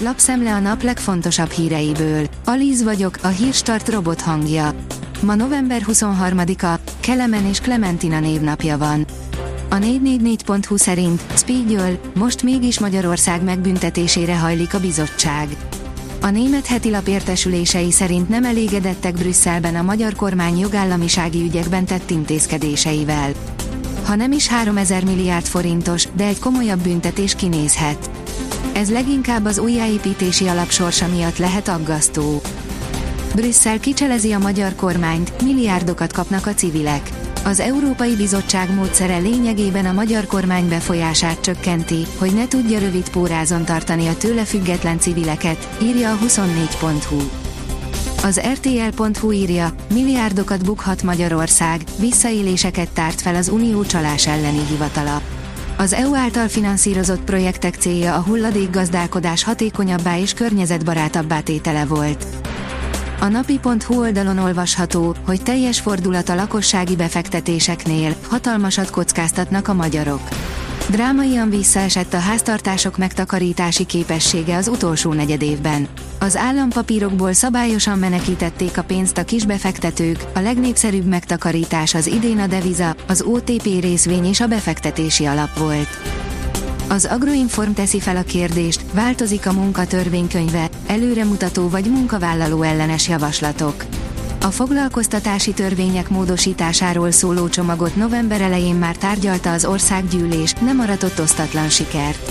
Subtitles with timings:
[0.00, 2.26] Lapszemle a nap legfontosabb híreiből.
[2.44, 4.74] Alíz vagyok, a hírstart robot hangja.
[5.20, 9.06] Ma november 23-a, Kelemen és Clementina névnapja van.
[9.68, 15.48] A 444.hu szerint Spiegel, most mégis Magyarország megbüntetésére hajlik a bizottság.
[16.20, 22.10] A német heti lap értesülései szerint nem elégedettek Brüsszelben a magyar kormány jogállamisági ügyekben tett
[22.10, 23.32] intézkedéseivel.
[24.04, 28.10] Ha nem is 3000 milliárd forintos, de egy komolyabb büntetés kinézhet.
[28.78, 32.40] Ez leginkább az újjáépítési alapsorsa miatt lehet aggasztó.
[33.34, 37.10] Brüsszel kicselezi a magyar kormányt, milliárdokat kapnak a civilek.
[37.44, 43.64] Az Európai Bizottság módszere lényegében a magyar kormány befolyását csökkenti, hogy ne tudja rövid pórázon
[43.64, 47.18] tartani a tőle független civileket, írja a 24.hu.
[48.22, 55.22] Az RTL.hu írja, milliárdokat bukhat Magyarország, visszaéléseket tárt fel az Unió csalás elleni hivatala.
[55.80, 62.24] Az EU által finanszírozott projektek célja a hulladékgazdálkodás hatékonyabbá és környezetbarátabbá tétele volt.
[63.20, 70.20] A napi.hu oldalon olvasható, hogy teljes fordulat a lakossági befektetéseknél, hatalmasat kockáztatnak a magyarok.
[70.90, 75.88] Drámaian visszaesett a háztartások megtakarítási képessége az utolsó negyedévben.
[76.18, 82.94] Az állampapírokból szabályosan menekítették a pénzt a kisbefektetők, a legnépszerűbb megtakarítás az idén a deviza,
[83.06, 85.88] az OTP részvény és a befektetési alap volt.
[86.88, 93.84] Az Agroinform teszi fel a kérdést, változik a munkatörvénykönyve, előremutató vagy munkavállaló ellenes javaslatok.
[94.48, 101.68] A foglalkoztatási törvények módosításáról szóló csomagot november elején már tárgyalta az országgyűlés, nem aratott osztatlan
[101.68, 102.30] sikert.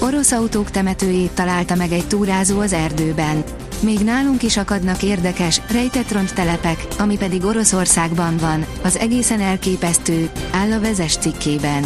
[0.00, 3.44] Orosz autók temetőjét találta meg egy túrázó az erdőben.
[3.80, 10.72] Még nálunk is akadnak érdekes, rejtett telepek, ami pedig Oroszországban van, az egészen elképesztő, áll
[10.72, 11.84] a vezes cikkében.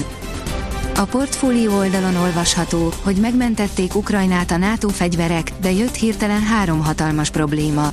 [0.97, 7.31] A portfólió oldalon olvasható, hogy megmentették Ukrajnát a NATO fegyverek, de jött hirtelen három hatalmas
[7.31, 7.93] probléma.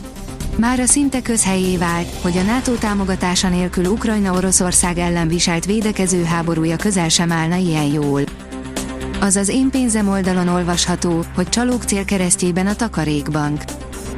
[0.57, 6.23] Már a szinte közhelyé vált, hogy a NATO támogatása nélkül Ukrajna Oroszország ellen viselt védekező
[6.23, 8.21] háborúja közel sem állna ilyen jól.
[9.19, 13.61] Az az én pénzem oldalon olvasható, hogy csalók célkeresztjében a Takarékbank.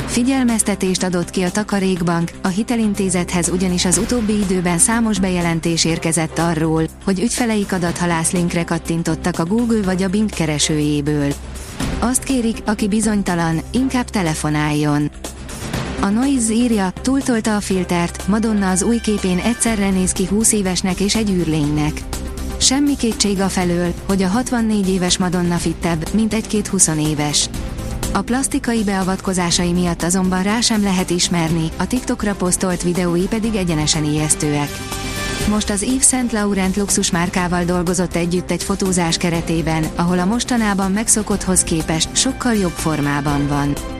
[0.05, 6.83] Figyelmeztetést adott ki a Takarékbank, a hitelintézethez ugyanis az utóbbi időben számos bejelentés érkezett arról,
[7.03, 11.33] hogy ügyfeleik adathalászlinkre kattintottak a Google vagy a Bing keresőjéből.
[11.99, 15.11] Azt kérik, aki bizonytalan, inkább telefonáljon.
[16.01, 20.99] A Noise írja, túltolta a filtert, Madonna az új képén egyszerre néz ki 20 évesnek
[20.99, 22.01] és egy űrlénynek.
[22.57, 27.49] Semmi kétség a felől, hogy a 64 éves Madonna fittebb, mint egy-két 20 éves.
[28.13, 34.03] A plastikai beavatkozásai miatt azonban rá sem lehet ismerni, a TikTokra posztolt videói pedig egyenesen
[34.03, 34.69] ijesztőek.
[35.49, 40.91] Most az Yves Saint Laurent luxus márkával dolgozott együtt egy fotózás keretében, ahol a mostanában
[40.91, 43.96] megszokotthoz képest sokkal jobb formában van.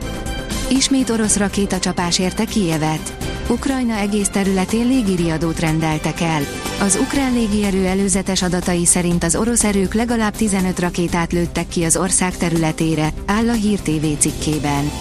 [0.69, 3.17] Ismét orosz rakétacsapás érte Kijevet.
[3.49, 6.41] Ukrajna egész területén légiriadót rendeltek el.
[6.79, 11.97] Az ukrán légierő előzetes adatai szerint az orosz erők legalább 15 rakétát lőttek ki az
[11.97, 14.91] ország területére, áll a Hír TV cikkében.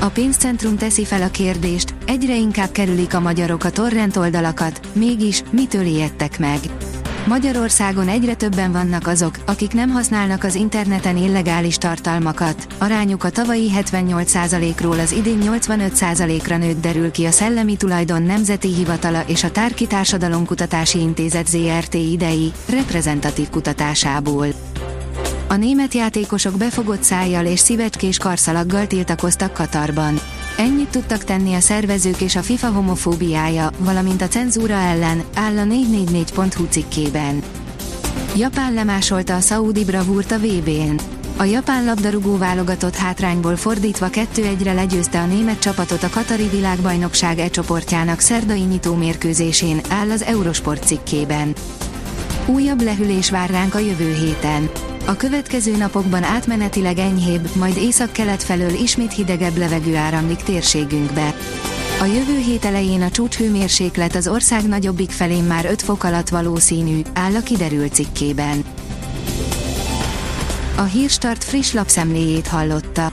[0.00, 5.42] A pénzcentrum teszi fel a kérdést, egyre inkább kerülik a magyarok a torrent oldalakat, mégis
[5.50, 6.58] mitől ijedtek meg?
[7.26, 12.66] Magyarországon egyre többen vannak azok, akik nem használnak az interneten illegális tartalmakat.
[12.78, 19.22] Arányuk a tavalyi 78%-ról az idén 85%-ra nőtt derül ki a Szellemi Tulajdon Nemzeti Hivatala
[19.26, 24.46] és a Tárki Társadalomkutatási Intézet ZRT idei, reprezentatív kutatásából.
[25.48, 30.20] A német játékosok befogott szájjal és szívecskés karszalaggal tiltakoztak Katarban.
[30.56, 35.62] Ennyit tudtak tenni a szervezők és a FIFA homofóbiája, valamint a cenzúra ellen, áll a
[35.62, 37.42] 444.hu cikkében.
[38.36, 41.00] Japán lemásolta a szaúdi bravúrt a VB-n.
[41.36, 47.48] A japán labdarúgó válogatott hátrányból fordítva 2-1-re legyőzte a német csapatot a Katari világbajnokság E
[47.48, 51.54] csoportjának szerdai nyitó mérkőzésén, áll az Eurosport cikkében.
[52.46, 54.70] Újabb lehűlés vár ránk a jövő héten.
[55.06, 61.34] A következő napokban átmenetileg enyhébb, majd észak-kelet felől ismét hidegebb levegő áramlik térségünkbe.
[62.00, 67.00] A jövő hét elején a csúcshőmérséklet az ország nagyobbik felén már 5 fok alatt valószínű,
[67.14, 68.64] áll a kiderült cikkében.
[70.76, 73.12] A Hírstart friss lapszemléjét hallotta.